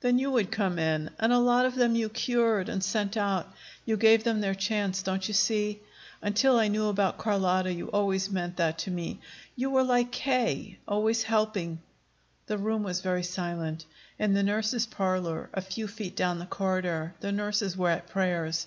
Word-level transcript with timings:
Then 0.00 0.18
you 0.18 0.30
would 0.30 0.52
come 0.52 0.78
in, 0.78 1.08
and 1.18 1.32
a 1.32 1.38
lot 1.38 1.64
of 1.64 1.74
them 1.74 1.94
you 1.96 2.10
cured 2.10 2.68
and 2.68 2.84
sent 2.84 3.16
out. 3.16 3.50
You 3.86 3.96
gave 3.96 4.22
them 4.22 4.42
their 4.42 4.54
chance, 4.54 5.00
don't 5.00 5.26
you 5.26 5.32
see? 5.32 5.80
Until 6.20 6.58
I 6.58 6.68
knew 6.68 6.88
about 6.88 7.16
Carlotta, 7.16 7.72
you 7.72 7.88
always 7.90 8.30
meant 8.30 8.58
that 8.58 8.76
to 8.80 8.90
me. 8.90 9.20
You 9.56 9.70
were 9.70 9.82
like 9.82 10.12
K. 10.12 10.76
always 10.86 11.22
helping." 11.22 11.80
The 12.44 12.58
room 12.58 12.82
was 12.82 13.00
very 13.00 13.22
silent. 13.24 13.86
In 14.18 14.34
the 14.34 14.42
nurses' 14.42 14.84
parlor, 14.84 15.48
a 15.54 15.62
few 15.62 15.88
feet 15.88 16.14
down 16.14 16.40
the 16.40 16.44
corridor, 16.44 17.14
the 17.20 17.32
nurses 17.32 17.74
were 17.74 17.88
at 17.88 18.06
prayers. 18.10 18.66